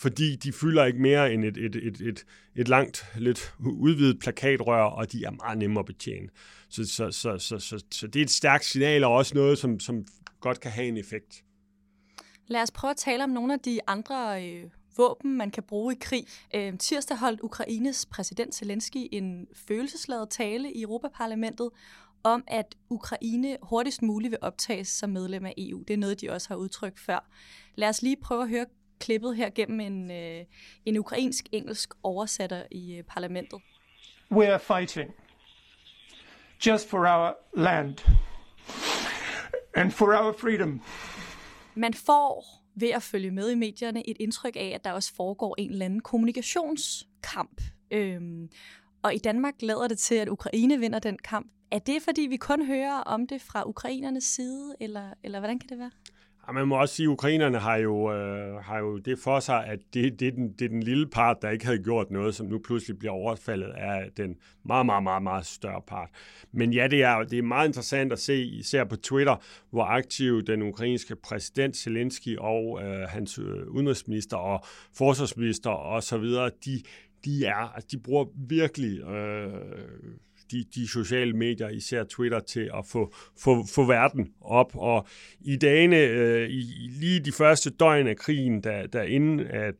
fordi 0.00 0.36
de 0.36 0.52
fylder 0.52 0.84
ikke 0.84 1.02
mere 1.02 1.32
end 1.32 1.44
et, 1.44 1.56
et, 1.56 1.76
et, 1.76 2.00
et, 2.00 2.26
et 2.56 2.68
langt, 2.68 3.06
lidt 3.16 3.54
udvidet 3.60 4.18
plakatrør, 4.18 4.82
og 4.82 5.12
de 5.12 5.24
er 5.24 5.30
meget 5.30 5.58
nemmere 5.58 5.80
at 5.80 5.86
betjene. 5.86 6.28
Så, 6.68 6.84
så, 6.84 7.10
så, 7.10 7.38
så, 7.38 7.58
så, 7.58 7.84
så 7.90 8.06
det 8.06 8.20
er 8.20 8.24
et 8.24 8.30
stærkt 8.30 8.64
signal, 8.64 9.04
og 9.04 9.12
også 9.12 9.34
noget, 9.34 9.58
som, 9.58 9.80
som 9.80 10.04
godt 10.40 10.60
kan 10.60 10.70
have 10.70 10.88
en 10.88 10.96
effekt. 10.96 11.44
Lad 12.46 12.62
os 12.62 12.70
prøve 12.70 12.90
at 12.90 12.96
tale 12.96 13.24
om 13.24 13.30
nogle 13.30 13.52
af 13.52 13.60
de 13.60 13.80
andre 13.86 14.44
øh, 14.44 14.70
våben, 15.00 15.36
man 15.36 15.50
kan 15.50 15.62
bruge 15.62 15.94
i 15.94 15.98
krig. 16.00 16.26
Øh, 16.54 16.78
tirsdag 16.78 17.16
holdt 17.18 17.40
Ukraines 17.40 18.06
præsident 18.06 18.54
Zelensky 18.54 19.08
en 19.12 19.46
følelsesladet 19.68 20.30
tale 20.30 20.72
i 20.72 20.82
Europaparlamentet 20.82 21.70
om, 22.22 22.44
at 22.46 22.74
Ukraine 22.90 23.56
hurtigst 23.62 24.02
muligt 24.02 24.30
vil 24.30 24.38
optages 24.42 24.88
som 24.88 25.10
medlem 25.10 25.46
af 25.46 25.54
EU. 25.58 25.82
Det 25.88 25.94
er 25.94 25.98
noget, 25.98 26.20
de 26.20 26.30
også 26.30 26.48
har 26.48 26.56
udtrykt 26.56 27.00
før. 27.00 27.30
Lad 27.74 27.88
os 27.88 28.02
lige 28.02 28.16
prøve 28.16 28.42
at 28.42 28.48
høre 28.48 28.66
klippet 28.98 29.36
her 29.36 29.50
gennem 29.50 29.80
en, 29.80 30.10
øh, 30.10 30.44
en 30.84 30.96
ukrainsk-engelsk 30.96 31.94
oversætter 32.02 32.62
i 32.70 32.94
øh, 32.94 33.04
parlamentet. 33.04 33.58
We 34.30 34.52
are 34.52 34.60
fighting 34.60 35.10
just 36.66 36.88
for 36.88 36.98
our 36.98 37.34
land 37.56 37.98
and 39.74 39.90
for 39.90 40.06
our 40.06 40.32
freedom. 40.32 40.82
Man 41.74 41.94
får 41.94 42.59
ved 42.80 42.88
at 42.88 43.02
følge 43.02 43.30
med 43.30 43.50
i 43.50 43.54
medierne 43.54 44.08
et 44.08 44.16
indtryk 44.20 44.56
af, 44.56 44.72
at 44.74 44.84
der 44.84 44.92
også 44.92 45.14
foregår 45.14 45.54
en 45.58 45.70
eller 45.70 45.84
anden 45.84 46.00
kommunikationskamp. 46.00 47.60
Øhm, 47.90 48.48
og 49.02 49.14
i 49.14 49.18
Danmark 49.18 49.54
lader 49.62 49.88
det 49.88 49.98
til, 49.98 50.14
at 50.14 50.28
Ukraine 50.28 50.78
vinder 50.78 50.98
den 50.98 51.18
kamp. 51.18 51.52
Er 51.70 51.78
det, 51.78 52.02
fordi 52.02 52.22
vi 52.22 52.36
kun 52.36 52.66
hører 52.66 52.98
om 52.98 53.26
det 53.26 53.42
fra 53.42 53.68
ukrainernes 53.68 54.24
side, 54.24 54.74
eller, 54.80 55.14
eller 55.22 55.38
hvordan 55.38 55.58
kan 55.58 55.68
det 55.68 55.78
være? 55.78 55.90
Ja, 56.50 56.54
man 56.54 56.68
må 56.68 56.80
også 56.80 56.94
sige, 56.94 57.06
at 57.06 57.10
ukrainerne 57.10 57.58
har 57.58 57.76
jo, 57.76 58.12
øh, 58.12 58.54
har 58.64 58.78
jo 58.78 58.98
det 58.98 59.18
for 59.18 59.40
sig, 59.40 59.66
at 59.66 59.78
det, 59.94 60.20
det, 60.20 60.28
er 60.28 60.32
den, 60.32 60.52
det 60.52 60.64
er 60.64 60.68
den 60.68 60.82
lille 60.82 61.06
part, 61.06 61.36
der 61.42 61.50
ikke 61.50 61.64
havde 61.64 61.82
gjort 61.82 62.10
noget, 62.10 62.34
som 62.34 62.46
nu 62.46 62.58
pludselig 62.58 62.98
bliver 62.98 63.12
overfaldet 63.12 63.70
af 63.70 64.10
den 64.16 64.36
meget, 64.64 64.86
meget, 64.86 65.02
meget, 65.02 65.22
meget 65.22 65.46
større 65.46 65.82
part. 65.86 66.08
Men 66.52 66.72
ja, 66.72 66.88
det 66.88 67.02
er, 67.02 67.22
det 67.22 67.38
er 67.38 67.42
meget 67.42 67.68
interessant 67.68 68.12
at 68.12 68.18
se, 68.18 68.42
især 68.44 68.84
på 68.84 68.96
Twitter, 68.96 69.36
hvor 69.70 69.84
aktiv 69.84 70.42
den 70.42 70.62
ukrainske 70.62 71.16
præsident 71.16 71.76
Zelensky 71.76 72.36
og 72.38 72.80
øh, 72.82 73.08
hans 73.08 73.38
øh, 73.38 73.68
udenrigsminister 73.68 74.36
og 74.36 74.64
forsvarsminister 74.96 75.70
osv., 75.70 76.24
de, 76.64 76.82
de 77.24 77.46
er, 77.46 77.74
altså 77.74 77.88
de 77.90 77.98
bruger 77.98 78.24
virkelig 78.48 79.00
øh, 79.00 79.52
de, 80.50 80.64
de 80.74 80.88
sociale 80.88 81.32
medier, 81.32 81.68
især 81.68 82.04
Twitter, 82.04 82.40
til 82.40 82.70
at 82.78 82.86
få, 82.86 83.14
få, 83.38 83.66
få 83.74 83.84
verden 83.84 84.32
op. 84.40 84.72
Og 84.74 85.06
i 85.40 85.56
dagene, 85.56 85.96
øh, 85.96 86.50
i, 86.50 86.90
lige 87.00 87.20
de 87.20 87.32
første 87.32 87.70
døgn 87.70 88.06
af 88.06 88.16
krigen, 88.16 88.60
da, 88.60 88.86
da 88.92 89.02
inden 89.02 89.40
at, 89.40 89.74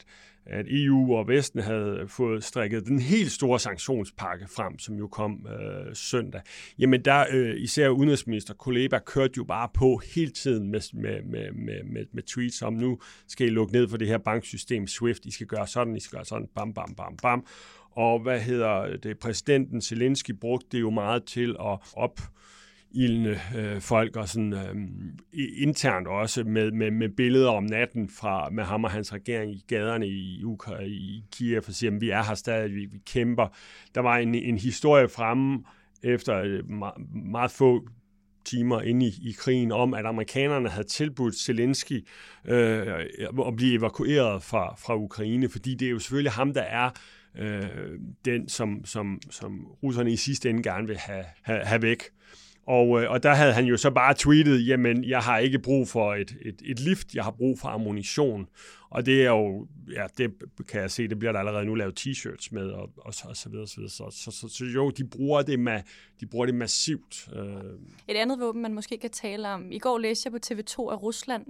at 0.46 0.66
EU 0.68 1.14
og 1.14 1.28
Vesten 1.28 1.60
havde 1.60 2.04
fået 2.08 2.44
strikket 2.44 2.86
den 2.86 2.98
helt 2.98 3.30
store 3.30 3.58
sanktionspakke 3.58 4.46
frem, 4.56 4.78
som 4.78 4.94
jo 4.94 5.06
kom 5.06 5.46
øh, 5.46 5.94
søndag, 5.94 6.40
jamen 6.78 7.04
der 7.04 7.24
øh, 7.32 7.54
især 7.56 7.88
udenrigsminister 7.88 8.54
Kuleba 8.54 8.98
kørte 8.98 9.34
jo 9.36 9.44
bare 9.44 9.68
på 9.74 10.00
hele 10.14 10.30
tiden 10.30 10.70
med, 10.70 10.80
med, 10.94 11.22
med, 11.22 11.52
med, 11.52 11.84
med, 11.84 12.04
med 12.12 12.22
tweets 12.22 12.62
om, 12.62 12.72
nu 12.72 12.98
skal 13.28 13.46
I 13.46 13.50
lukke 13.50 13.72
ned 13.72 13.88
for 13.88 13.96
det 13.96 14.08
her 14.08 14.18
banksystem 14.18 14.86
SWIFT, 14.86 15.24
I 15.24 15.30
skal 15.30 15.46
gøre 15.46 15.66
sådan, 15.66 15.96
I 15.96 16.00
skal 16.00 16.16
gøre 16.16 16.24
sådan, 16.24 16.48
bam, 16.54 16.74
bam, 16.74 16.94
bam, 16.94 17.16
bam. 17.22 17.46
Og 17.90 18.20
hvad 18.20 18.40
hedder 18.40 18.96
det, 18.96 19.18
præsidenten 19.18 19.80
Zelensky 19.80 20.30
brugte 20.30 20.66
det 20.72 20.80
jo 20.80 20.90
meget 20.90 21.24
til 21.24 21.50
at 21.50 21.78
op 21.96 22.20
ildende 22.92 23.40
øh, 23.56 23.80
folk, 23.80 24.16
og 24.16 24.28
sådan 24.28 24.52
øh, 24.52 24.74
internt 25.56 26.08
også 26.08 26.44
med, 26.44 26.70
med, 26.70 26.90
med 26.90 27.08
billeder 27.08 27.50
om 27.50 27.64
natten 27.64 28.08
fra 28.08 28.50
med 28.50 28.64
ham 28.64 28.84
og 28.84 28.90
hans 28.90 29.12
regering 29.12 29.52
i 29.52 29.64
gaderne 29.68 30.08
i, 30.08 30.44
Ukra- 30.44 30.82
i 30.82 31.24
Kiev, 31.32 31.62
og 31.66 31.74
siger, 31.74 31.94
at 31.94 32.00
vi 32.00 32.10
er 32.10 32.22
her 32.22 32.34
stadig, 32.34 32.74
vi, 32.74 32.84
vi 32.84 32.98
kæmper. 33.06 33.46
Der 33.94 34.00
var 34.00 34.16
en, 34.16 34.34
en 34.34 34.58
historie 34.58 35.08
fremme 35.08 35.64
efter 36.02 36.36
øh, 36.38 36.70
meget, 36.70 36.94
meget 37.14 37.50
få 37.50 37.88
timer 38.44 38.80
inde 38.80 39.06
i, 39.06 39.28
i 39.28 39.32
krigen 39.38 39.72
om, 39.72 39.94
at 39.94 40.06
amerikanerne 40.06 40.68
havde 40.68 40.86
tilbudt 40.86 41.34
Zelensky 41.36 42.06
øh, 42.44 42.86
at 43.46 43.56
blive 43.56 43.78
evakueret 43.78 44.42
fra, 44.42 44.74
fra 44.78 44.96
Ukraine, 44.96 45.48
fordi 45.48 45.74
det 45.74 45.86
er 45.86 45.90
jo 45.90 45.98
selvfølgelig 45.98 46.32
ham, 46.32 46.54
der 46.54 46.62
er 46.62 46.90
øh, 47.38 47.68
den, 48.24 48.48
som, 48.48 48.84
som, 48.84 49.20
som 49.30 49.66
russerne 49.82 50.12
i 50.12 50.16
sidste 50.16 50.50
ende 50.50 50.62
gerne 50.62 50.86
vil 50.86 50.96
have, 50.98 51.24
have, 51.42 51.64
have 51.64 51.82
væk. 51.82 52.02
Og, 52.66 53.02
øh, 53.02 53.10
og 53.10 53.22
der 53.22 53.34
havde 53.34 53.52
han 53.52 53.64
jo 53.64 53.76
så 53.76 53.90
bare 53.90 54.14
tweetet, 54.14 54.66
jamen, 54.66 55.04
jeg 55.04 55.20
har 55.20 55.38
ikke 55.38 55.58
brug 55.58 55.88
for 55.88 56.14
et, 56.14 56.36
et, 56.42 56.62
et 56.64 56.80
lift, 56.80 57.14
jeg 57.14 57.24
har 57.24 57.30
brug 57.30 57.58
for 57.58 57.68
ammunition. 57.68 58.48
Og 58.90 59.06
det 59.06 59.22
er 59.22 59.30
jo, 59.30 59.66
ja, 59.92 60.06
det 60.18 60.32
kan 60.68 60.80
jeg 60.80 60.90
se, 60.90 61.08
det 61.08 61.18
bliver 61.18 61.32
der 61.32 61.38
allerede 61.38 61.64
nu 61.64 61.74
lavet 61.74 62.00
t-shirts 62.00 62.48
med, 62.50 62.70
og, 62.70 62.90
og, 62.96 63.14
så, 63.14 63.24
og 63.28 63.36
så 63.36 63.48
videre, 63.48 63.66
så, 63.66 63.76
videre. 63.76 63.90
Så, 63.90 64.06
så, 64.10 64.30
så, 64.30 64.48
så 64.48 64.64
jo, 64.64 64.90
de 64.90 65.04
bruger 65.04 65.42
det, 65.42 65.60
ma, 65.60 65.82
de 66.20 66.26
bruger 66.26 66.46
det 66.46 66.54
massivt. 66.54 67.28
Øh. 67.36 67.44
Et 68.08 68.16
andet 68.16 68.40
våben, 68.40 68.62
man 68.62 68.74
måske 68.74 68.98
kan 68.98 69.10
tale 69.10 69.48
om. 69.48 69.72
I 69.72 69.78
går 69.78 69.98
læste 69.98 70.26
jeg 70.26 70.32
på 70.32 70.38
TV2, 70.46 70.92
at 70.92 71.02
Rusland 71.02 71.46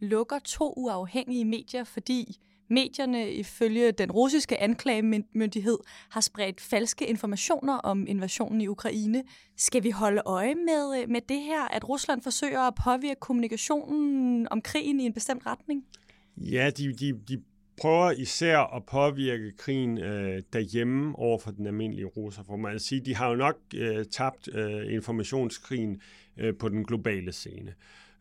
lukker 0.00 0.38
to 0.38 0.74
uafhængige 0.76 1.44
medier, 1.44 1.84
fordi 1.84 2.38
medierne 2.74 3.32
ifølge 3.32 3.92
den 3.92 4.10
russiske 4.12 4.60
anklagemyndighed 4.60 5.78
har 6.10 6.20
spredt 6.20 6.60
falske 6.60 7.06
informationer 7.06 7.74
om 7.74 8.06
invasionen 8.06 8.60
i 8.60 8.66
Ukraine. 8.66 9.22
Skal 9.56 9.84
vi 9.84 9.90
holde 9.90 10.22
øje 10.26 10.54
med, 10.54 11.06
med 11.06 11.20
det 11.28 11.40
her, 11.40 11.68
at 11.76 11.88
Rusland 11.88 12.22
forsøger 12.22 12.60
at 12.60 12.74
påvirke 12.84 13.20
kommunikationen 13.20 14.48
om 14.50 14.60
krigen 14.62 15.00
i 15.00 15.06
en 15.06 15.12
bestemt 15.12 15.46
retning? 15.46 15.84
Ja, 16.36 16.70
de, 16.70 16.92
de, 16.92 17.12
de 17.28 17.42
prøver 17.80 18.10
især 18.10 18.58
at 18.58 18.84
påvirke 18.84 19.52
krigen 19.58 19.98
øh, 19.98 20.42
derhjemme 20.52 21.18
over 21.18 21.38
for 21.38 21.50
den 21.50 21.66
almindelige 21.66 22.06
russer. 22.06 22.42
For 22.42 22.56
man 22.56 22.78
sige, 22.78 23.00
de 23.00 23.14
har 23.14 23.28
jo 23.28 23.34
nok 23.36 23.56
øh, 23.74 24.04
tabt 24.04 24.48
øh, 24.54 24.92
informationskrigen 24.94 26.00
øh, 26.36 26.54
på 26.56 26.68
den 26.68 26.84
globale 26.84 27.32
scene. 27.32 27.74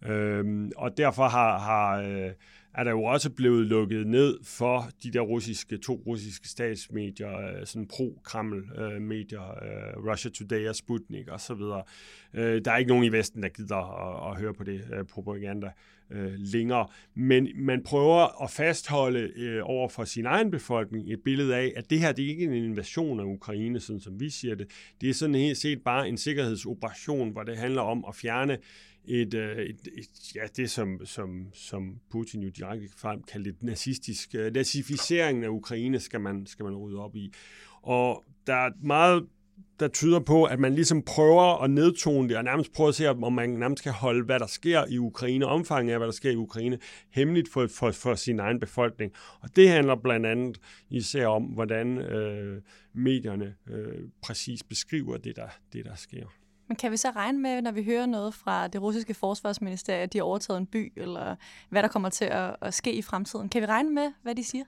Øh, 0.05 0.69
og 0.75 0.97
derfor 0.97 1.27
har, 1.27 1.59
har 1.59 2.01
øh, 2.01 2.31
er 2.75 2.83
der 2.83 2.91
jo 2.91 3.03
også 3.03 3.29
blevet 3.29 3.65
lukket 3.65 4.07
ned 4.07 4.39
for 4.43 4.89
de 5.03 5.11
der 5.11 5.21
russiske, 5.21 5.77
to 5.77 6.03
russiske 6.07 6.47
statsmedier, 6.47 7.39
øh, 7.39 7.65
sådan 7.65 7.87
pro-Kreml-medier, 7.87 9.63
øh, 9.63 10.03
øh, 10.03 10.11
Russia 10.11 10.31
Today 10.31 10.67
og 10.67 10.75
Sputnik 10.75 11.31
osv. 11.31 11.61
Der 12.35 12.71
er 12.71 12.77
ikke 12.77 12.89
nogen 12.89 13.03
i 13.03 13.11
Vesten, 13.11 13.43
der 13.43 13.49
gider 13.49 13.75
at, 13.75 14.31
at 14.31 14.41
høre 14.41 14.53
på 14.53 14.63
det 14.63 15.07
propaganda 15.09 15.71
længere. 16.37 16.87
Men 17.15 17.47
man 17.55 17.83
prøver 17.83 18.43
at 18.43 18.51
fastholde 18.51 19.31
over 19.63 19.89
for 19.89 20.03
sin 20.03 20.25
egen 20.25 20.51
befolkning 20.51 21.13
et 21.13 21.19
billede 21.25 21.55
af, 21.55 21.73
at 21.75 21.89
det 21.89 21.99
her 21.99 22.11
det 22.11 22.25
er 22.25 22.29
ikke 22.29 22.43
en 22.43 22.53
invasion 22.53 23.19
af 23.19 23.23
Ukraine, 23.23 23.79
sådan 23.79 23.99
som 23.99 24.19
vi 24.19 24.29
siger 24.29 24.55
det. 24.55 24.67
Det 25.01 25.09
er 25.09 25.13
sådan 25.13 25.35
helt 25.35 25.57
set 25.57 25.81
bare 25.83 26.09
en 26.09 26.17
sikkerhedsoperation, 26.17 27.31
hvor 27.31 27.43
det 27.43 27.57
handler 27.57 27.81
om 27.81 28.05
at 28.07 28.15
fjerne 28.15 28.53
øh, 28.53 28.59
Øh, 29.07 29.57
et, 29.57 29.87
et, 29.97 30.35
ja, 30.35 30.41
det 30.55 30.71
som, 30.71 31.05
som, 31.05 31.47
som 31.53 31.99
Putin 32.11 32.41
jo 32.41 32.49
direkte 32.49 32.87
frem 32.97 33.23
kaldte 33.23 33.49
et 33.49 33.63
nazistisk, 33.63 34.35
uh, 34.39 34.53
nazificering 34.53 35.43
af 35.43 35.49
Ukraine 35.49 35.99
skal 35.99 36.21
man, 36.21 36.45
skal 36.45 36.65
man 36.65 36.75
rydde 36.75 36.99
op 36.99 37.15
i. 37.15 37.33
Og 37.81 38.23
der 38.47 38.53
er 38.53 38.71
meget 38.81 39.27
der 39.79 39.87
tyder 39.87 40.19
på, 40.19 40.43
at 40.43 40.59
man 40.59 40.75
ligesom 40.75 41.01
prøver 41.01 41.63
at 41.63 41.69
nedtone 41.69 42.29
det, 42.29 42.37
og 42.37 42.43
nærmest 42.43 42.73
prøver 42.73 42.89
at 42.89 42.95
se, 42.95 43.09
om 43.09 43.33
man 43.33 43.49
nærmest 43.49 43.83
kan 43.83 43.91
holde, 43.91 44.25
hvad 44.25 44.39
der 44.39 44.47
sker 44.47 44.85
i 44.89 44.97
Ukraine, 44.97 45.45
omfanget 45.45 45.93
af, 45.93 45.99
hvad 45.99 46.07
der 46.07 46.13
sker 46.13 46.31
i 46.31 46.35
Ukraine, 46.35 46.79
hemmeligt 47.09 47.49
for, 47.49 47.67
for, 47.67 47.91
for 47.91 48.15
sin 48.15 48.39
egen 48.39 48.59
befolkning. 48.59 49.11
Og 49.41 49.55
det 49.55 49.69
handler 49.69 49.95
blandt 49.95 50.25
andet 50.25 50.59
især 50.89 51.27
om, 51.27 51.43
hvordan 51.43 51.97
øh, 51.97 52.61
medierne 52.93 53.55
øh, 53.69 54.09
præcis 54.21 54.63
beskriver 54.63 55.17
det 55.17 55.35
der, 55.35 55.47
det, 55.73 55.85
der 55.85 55.95
sker. 55.95 56.25
Men 56.73 56.77
kan 56.77 56.91
vi 56.91 56.97
så 56.97 57.09
regne 57.15 57.39
med, 57.39 57.61
når 57.61 57.71
vi 57.71 57.83
hører 57.83 58.05
noget 58.05 58.33
fra 58.33 58.67
det 58.67 58.81
russiske 58.81 59.13
forsvarsministerium, 59.13 60.03
at 60.03 60.13
de 60.13 60.17
har 60.17 60.25
overtaget 60.25 60.57
en 60.57 60.65
by, 60.65 60.93
eller 60.95 61.35
hvad 61.69 61.83
der 61.83 61.89
kommer 61.89 62.09
til 62.09 62.25
at, 62.25 62.55
at 62.61 62.73
ske 62.73 62.93
i 62.93 63.01
fremtiden? 63.01 63.49
Kan 63.49 63.61
vi 63.61 63.65
regne 63.65 63.89
med, 63.89 64.11
hvad 64.21 64.35
de 64.35 64.43
siger? 64.43 64.63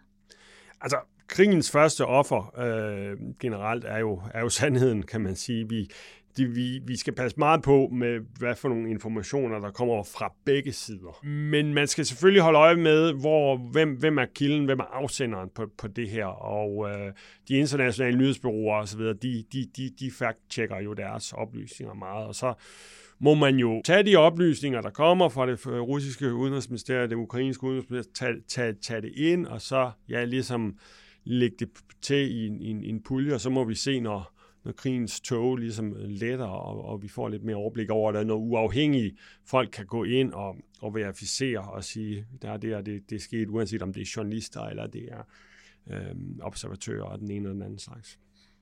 Altså, 0.82 0.98
krigens 1.28 1.72
første 1.72 2.06
offer 2.06 2.60
øh, 2.60 3.18
generelt 3.40 3.86
er 3.86 3.98
jo, 3.98 4.22
er 4.34 4.40
jo 4.40 4.50
sandheden, 4.50 5.04
kan 5.04 5.22
man 5.22 5.36
sige. 5.36 5.70
Vi, 5.70 5.90
de, 6.38 6.46
vi, 6.46 6.80
vi 6.86 6.98
skal 6.98 7.14
passe 7.14 7.40
meget 7.40 7.62
på 7.62 7.90
med, 7.92 8.20
hvad 8.40 8.56
for 8.56 8.70
nogle 8.70 8.90
informationer, 8.90 9.60
der 9.60 9.72
kommer 9.72 10.04
fra 10.04 10.34
begge 10.46 10.72
sider. 10.72 11.26
Men 11.26 11.74
man 11.74 11.88
skal 11.88 12.06
selvfølgelig 12.06 12.42
holde 12.42 12.60
øje 12.60 12.76
med, 12.76 13.14
hvor, 13.14 13.58
hvem, 13.58 13.90
hvem 13.90 14.18
er 14.18 14.26
kilden, 14.36 14.66
hvem 14.66 14.80
er 14.80 14.94
afsenderen 14.94 15.50
på, 15.56 15.66
på 15.78 15.88
det 15.88 16.10
her. 16.10 16.26
Og 16.26 16.90
øh, 16.90 17.14
de 17.48 17.54
internationale 17.54 18.18
nyhedsbyråer 18.18 18.82
osv., 18.82 19.00
de, 19.00 19.44
de, 19.54 19.70
de, 19.78 19.92
de 20.00 20.12
fact-checker 20.12 20.84
jo 20.84 20.94
deres 20.94 21.34
oplysninger 21.34 21.94
meget. 21.94 22.28
Og 22.28 22.36
så 22.36 22.54
må 23.20 23.34
man 23.34 23.56
jo 23.56 23.82
tage 23.86 24.04
de 24.04 24.16
oplysninger, 24.16 24.82
der 24.82 24.90
kommer 24.90 25.30
fra 25.30 25.48
det 25.48 25.68
russiske 25.68 26.34
udenrigsministerium, 26.34 27.10
det 27.10 27.16
ukrainske 27.16 27.64
udenrigsministerium, 27.64 28.42
tage, 28.48 28.72
tage, 28.72 28.74
tage 28.82 29.02
det 29.02 29.12
ind, 29.16 29.46
og 29.46 29.62
så 29.62 29.92
ja, 30.10 30.24
ligesom 30.24 30.78
lægge 31.24 31.56
det 31.60 31.70
til 32.02 32.32
i 32.32 32.48
en, 32.48 32.62
en, 32.62 32.84
en 32.84 33.04
pulje, 33.04 33.34
og 33.34 33.42
så 33.42 33.50
må 33.50 33.64
vi 33.64 33.76
se, 33.76 34.00
når, 34.00 34.35
når 34.66 34.72
krigens 34.72 35.22
tog 35.22 35.58
ligesom 35.58 35.96
letter, 35.98 36.46
og, 36.46 36.86
og 36.86 37.04
vi 37.04 37.08
får 37.08 37.30
lidt 37.30 37.44
mere 37.44 37.56
overblik 37.56 37.90
over 37.90 38.12
det, 38.12 38.28
når 38.28 38.36
uafhængige 38.36 39.18
folk 39.46 39.70
kan 39.74 39.86
gå 39.86 40.04
ind 40.04 40.34
og, 40.34 40.56
og 40.82 40.96
verificere 40.96 41.60
og 41.60 41.84
sige, 41.84 42.26
der 42.42 42.52
er 42.52 42.58
det 42.58 42.76
og 42.76 42.86
det, 42.86 43.10
det 43.10 43.16
er 43.16 43.20
sket, 43.20 43.50
uanset 43.50 43.82
om 43.82 43.94
det 43.94 44.02
er 44.02 44.14
journalister 44.16 44.62
eller 44.62 44.88
det 44.88 45.10
er 45.12 45.24
øh, 45.92 46.16
observatører 46.42 47.04
og 47.04 47.20
den 47.20 47.32
ene 47.32 47.38
eller 47.38 47.54
den 47.54 47.62
anden 47.62 47.80
slags. 47.80 48.20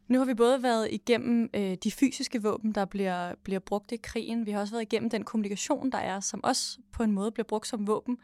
Nu 0.07 0.17
har 0.17 0.25
vi 0.25 0.33
både 0.33 0.63
været 0.63 0.87
igennem 0.91 1.49
øh, 1.53 1.77
de 1.83 1.91
fysiske 1.91 2.41
våben, 2.41 2.71
der 2.71 2.85
bliver, 2.85 3.35
bliver 3.43 3.59
brugt 3.59 3.91
i 3.91 3.97
krigen. 3.97 4.45
Vi 4.45 4.51
har 4.51 4.59
også 4.59 4.73
været 4.73 4.93
igennem 4.93 5.09
den 5.09 5.23
kommunikation, 5.23 5.91
der 5.91 5.97
er, 5.97 6.19
som 6.19 6.43
også 6.43 6.79
på 6.91 7.03
en 7.03 7.11
måde 7.11 7.31
bliver 7.31 7.45
brugt 7.47 7.67
som 7.67 7.87
våben. 7.87 8.17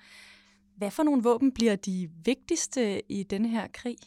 Hvad 0.76 0.92
for 0.92 1.04
nogle 1.04 1.24
våben 1.24 1.52
bliver 1.52 1.76
de 1.76 2.10
vigtigste 2.26 3.12
i 3.12 3.24
denne 3.24 3.48
her 3.48 3.68
krig? 3.74 3.98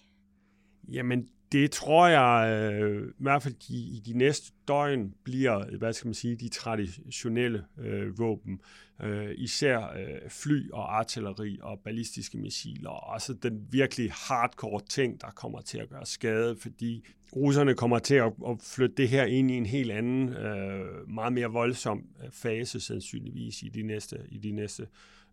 Jamen, 0.89 1.29
det 1.53 1.71
tror 1.71 2.09
jeg 2.09 2.73
øh, 2.73 3.09
i 3.09 3.23
hvert 3.23 3.43
fald 3.43 3.55
de, 3.69 3.75
i 3.75 4.03
de 4.07 4.19
næste 4.19 4.53
døgn 4.69 5.15
bliver, 5.25 5.59
øh, 5.59 5.79
hvad 5.79 5.93
skal 5.93 6.09
man 6.09 6.15
sige, 6.15 6.37
de 6.37 6.49
traditionelle 6.49 7.65
øh, 7.79 8.19
våben. 8.19 8.61
Øh, 9.03 9.35
især 9.37 9.79
øh, 9.79 10.31
fly 10.31 10.71
og 10.71 10.99
artilleri 10.99 11.59
og 11.63 11.79
ballistiske 11.85 12.39
missiler. 12.39 12.91
Og 12.91 13.15
altså 13.15 13.33
den 13.33 13.67
virkelig 13.71 14.13
hardcore 14.13 14.81
ting, 14.89 15.21
der 15.21 15.27
kommer 15.27 15.61
til 15.61 15.79
at 15.79 15.89
gøre 15.89 16.07
skade, 16.07 16.57
fordi 16.57 17.05
russerne 17.37 17.75
kommer 17.75 17.99
til 17.99 18.15
at, 18.15 18.33
at 18.49 18.57
flytte 18.61 18.95
det 18.97 19.09
her 19.09 19.25
ind 19.25 19.51
i 19.51 19.55
en 19.55 19.67
helt 19.67 19.91
anden, 19.91 20.29
øh, 20.29 21.09
meget 21.09 21.33
mere 21.33 21.47
voldsom 21.47 22.07
øh, 22.25 22.31
fase 22.31 22.81
sandsynligvis 22.81 23.63
i 23.63 23.69
de 23.69 23.83
næste, 23.83 24.19
i 24.29 24.39
de 24.39 24.53
næste 24.53 24.87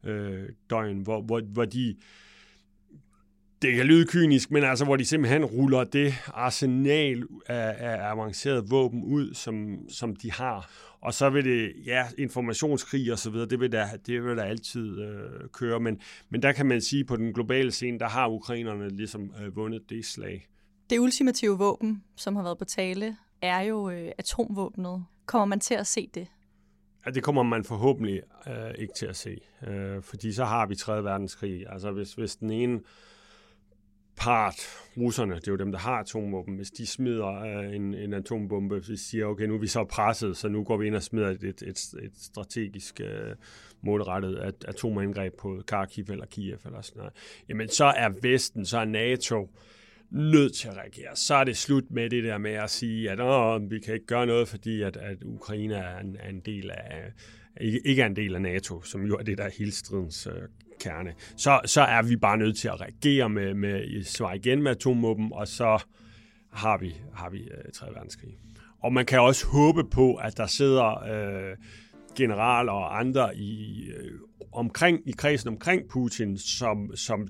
øh, 0.03 0.49
døgn, 0.69 0.99
hvor, 0.99 1.21
hvor, 1.21 1.41
hvor 1.41 1.65
de 1.65 1.95
det 3.61 3.75
kan 3.75 3.85
lyde 3.85 4.05
kynisk, 4.05 4.51
men 4.51 4.63
altså, 4.63 4.85
hvor 4.85 4.95
de 4.95 5.05
simpelthen 5.05 5.45
ruller 5.45 5.83
det 5.83 6.13
arsenal 6.33 7.23
af, 7.47 7.75
af 7.79 8.11
avanceret 8.11 8.71
våben 8.71 9.03
ud, 9.03 9.33
som, 9.33 9.79
som 9.89 10.15
de 10.15 10.31
har. 10.31 10.71
Og 11.01 11.13
så 11.13 11.29
vil 11.29 11.45
det, 11.45 11.73
ja, 11.85 12.07
informationskrig 12.17 13.11
og 13.11 13.19
så 13.19 13.29
videre, 13.29 13.47
det 13.47 13.59
vil 13.59 13.71
der, 13.71 13.87
det 14.07 14.23
vil 14.23 14.37
der 14.37 14.43
altid 14.43 15.01
øh, 15.01 15.49
køre. 15.53 15.79
Men, 15.79 16.01
men 16.29 16.41
der 16.41 16.51
kan 16.51 16.65
man 16.65 16.81
sige, 16.81 17.05
på 17.05 17.15
den 17.15 17.33
globale 17.33 17.71
scene, 17.71 17.99
der 17.99 18.07
har 18.07 18.27
ukrainerne 18.27 18.89
ligesom 18.89 19.33
øh, 19.41 19.55
vundet 19.55 19.81
det 19.89 20.05
slag. 20.05 20.47
Det 20.89 20.99
ultimative 20.99 21.57
våben, 21.57 22.03
som 22.15 22.35
har 22.35 22.43
været 22.43 22.57
på 22.57 22.65
tale, 22.65 23.17
er 23.41 23.61
jo 23.61 23.89
øh, 23.89 24.11
atomvåbnet. 24.17 25.05
Kommer 25.25 25.45
man 25.45 25.59
til 25.59 25.73
at 25.73 25.87
se 25.87 26.09
det? 26.13 26.27
Ja, 27.05 27.11
det 27.11 27.23
kommer 27.23 27.43
man 27.43 27.63
forhåbentlig 27.63 28.21
øh, 28.47 28.71
ikke 28.77 28.93
til 28.97 29.05
at 29.05 29.15
se. 29.15 29.37
Øh, 29.67 30.01
fordi 30.01 30.33
så 30.33 30.45
har 30.45 30.65
vi 30.65 30.75
3. 30.75 31.03
verdenskrig. 31.03 31.65
Altså 31.69 31.91
hvis, 31.91 32.13
hvis 32.13 32.35
den 32.35 32.51
ene 32.51 32.79
part, 34.19 34.55
russerne, 34.97 35.35
det 35.35 35.47
er 35.47 35.51
jo 35.51 35.57
dem, 35.57 35.71
der 35.71 35.79
har 35.79 35.99
atomvåben, 35.99 36.55
hvis 36.55 36.71
de 36.71 36.87
smider 36.87 37.27
øh, 37.27 37.75
en, 37.75 37.93
en 37.93 38.13
atombombe, 38.13 38.75
hvis 38.75 38.87
de 38.87 38.97
siger, 38.97 39.25
okay, 39.25 39.45
nu 39.45 39.53
er 39.53 39.59
vi 39.59 39.67
så 39.67 39.83
presset, 39.83 40.37
så 40.37 40.47
nu 40.47 40.63
går 40.63 40.77
vi 40.77 40.87
ind 40.87 40.95
og 40.95 41.03
smider 41.03 41.29
et, 41.29 41.43
et, 41.43 41.61
et, 41.61 42.11
strategisk 42.17 43.01
øh, 43.01 43.35
målrettet 43.81 44.35
at, 44.35 44.55
atomangreb 44.67 45.33
på 45.39 45.61
Kharkiv 45.67 46.05
eller 46.09 46.25
Kiev 46.25 46.57
eller 46.65 46.81
sådan 46.81 46.99
noget, 46.99 47.13
jamen 47.49 47.69
så 47.69 47.85
er 47.85 48.09
Vesten, 48.21 48.65
så 48.65 48.77
er 48.77 48.85
NATO 48.85 49.49
nødt 50.09 50.55
til 50.55 50.67
at 50.67 50.77
reagere. 50.77 51.15
Så 51.15 51.35
er 51.35 51.43
det 51.43 51.57
slut 51.57 51.91
med 51.91 52.09
det 52.09 52.23
der 52.23 52.37
med 52.37 52.51
at 52.51 52.69
sige, 52.69 53.11
at 53.11 53.19
Åh, 53.19 53.71
vi 53.71 53.79
kan 53.79 53.93
ikke 53.93 54.05
gøre 54.05 54.25
noget, 54.25 54.47
fordi 54.47 54.81
at, 54.81 54.97
at 54.97 55.23
Ukraine 55.23 55.75
er 55.75 55.99
en, 55.99 56.17
er 56.19 56.29
en 56.29 56.39
del 56.39 56.71
af, 56.71 57.13
ikke 57.59 58.01
er 58.01 58.05
en 58.05 58.15
del 58.15 58.35
af 58.35 58.41
NATO, 58.41 58.81
som 58.81 59.01
jo 59.01 59.15
er 59.15 59.23
det, 59.23 59.37
der 59.37 59.43
er 59.43 59.49
hele 59.57 59.71
stridens 59.71 60.27
øh, 60.27 60.33
kerne, 60.79 61.13
så, 61.37 61.61
så 61.65 61.81
er 61.81 62.01
vi 62.01 62.15
bare 62.15 62.37
nødt 62.37 62.57
til 62.57 62.67
at 62.67 62.81
reagere 62.81 63.29
med, 63.29 63.53
med 63.53 64.03
svar 64.03 64.33
igen 64.33 64.63
med 64.63 64.71
atomvåben, 64.71 65.33
og 65.33 65.47
så 65.47 65.83
har 66.51 66.77
vi, 66.77 66.95
har 67.13 67.29
vi 67.29 67.39
øh, 67.39 67.71
3. 67.73 67.85
verdenskrig. 67.93 68.37
Og 68.79 68.93
man 68.93 69.05
kan 69.05 69.19
også 69.19 69.47
håbe 69.47 69.83
på, 69.83 70.15
at 70.15 70.37
der 70.37 70.47
sidder 70.47 71.03
øh, 71.03 71.57
generaler 72.15 72.71
og 72.71 72.99
andre 72.99 73.37
i, 73.37 73.83
øh, 73.89 74.11
omkring, 74.51 74.99
i 75.05 75.11
kredsen 75.11 75.49
omkring 75.49 75.81
Putin, 75.89 76.37
som, 76.37 76.95
som 76.95 77.27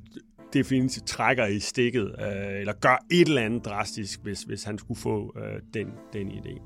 definitivt 0.53 1.07
trækker 1.07 1.45
i 1.45 1.59
stikket, 1.59 2.15
øh, 2.19 2.59
eller 2.59 2.74
gør 2.74 3.05
et 3.12 3.27
eller 3.27 3.41
andet 3.41 3.65
drastisk, 3.65 4.19
hvis, 4.24 4.41
hvis 4.41 4.63
han 4.63 4.77
skulle 4.77 5.00
få 5.00 5.36
øh, 5.38 5.62
den, 5.74 5.88
den 6.13 6.31
idé. 6.31 6.62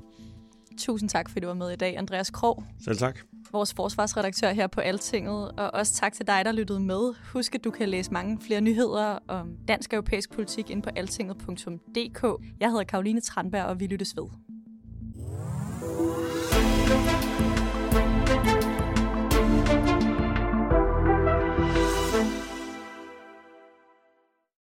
Tusind 0.78 1.08
tak, 1.10 1.28
fordi 1.28 1.40
du 1.40 1.46
var 1.46 1.54
med 1.54 1.70
i 1.70 1.76
dag, 1.76 1.98
Andreas 1.98 2.30
Krog. 2.30 2.64
Selv 2.84 2.96
tak 2.96 3.33
vores 3.52 3.74
forsvarsredaktør 3.74 4.52
her 4.52 4.66
på 4.66 4.80
Altinget, 4.80 5.50
og 5.50 5.74
også 5.74 5.94
tak 5.94 6.12
til 6.12 6.26
dig, 6.26 6.44
der 6.44 6.52
lyttede 6.52 6.80
med. 6.80 7.14
Husk, 7.32 7.54
at 7.54 7.64
du 7.64 7.70
kan 7.70 7.88
læse 7.88 8.12
mange 8.12 8.38
flere 8.40 8.60
nyheder 8.60 9.18
om 9.28 9.56
dansk 9.68 9.92
og 9.92 9.96
europæisk 9.96 10.32
politik 10.32 10.70
ind 10.70 10.82
på 10.82 10.90
altinget.dk. 10.96 12.24
Jeg 12.60 12.70
hedder 12.70 12.84
Karoline 12.84 13.20
Tranberg, 13.20 13.64
og 13.64 13.80
vi 13.80 13.86
lyttes 13.86 14.16
ved. 14.16 14.43